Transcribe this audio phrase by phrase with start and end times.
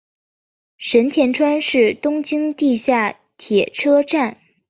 [0.77, 4.39] 神田川是东京地下铁车站。